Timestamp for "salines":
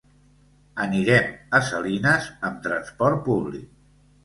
1.69-2.31